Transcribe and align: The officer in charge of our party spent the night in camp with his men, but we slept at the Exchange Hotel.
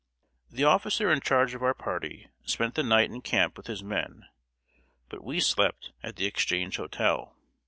The 0.49 0.63
officer 0.63 1.11
in 1.11 1.21
charge 1.21 1.53
of 1.53 1.61
our 1.61 1.75
party 1.75 2.27
spent 2.43 2.73
the 2.73 2.81
night 2.81 3.11
in 3.11 3.21
camp 3.21 3.55
with 3.55 3.67
his 3.67 3.83
men, 3.83 4.25
but 5.09 5.23
we 5.23 5.39
slept 5.39 5.91
at 6.01 6.15
the 6.15 6.25
Exchange 6.25 6.77
Hotel. 6.77 7.37